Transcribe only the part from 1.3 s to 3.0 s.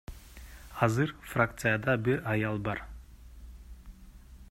фракцияда бир аял бар.